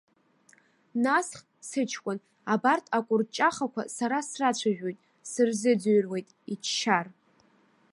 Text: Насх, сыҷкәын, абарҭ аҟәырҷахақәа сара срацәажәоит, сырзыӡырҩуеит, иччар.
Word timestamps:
Насх, 1.03 1.39
сыҷкәын, 1.67 2.19
абарҭ 2.53 2.85
аҟәырҷахақәа 2.97 3.81
сара 3.95 4.19
срацәажәоит, 4.29 4.97
сырзыӡырҩуеит, 5.31 6.27
иччар. 6.53 7.07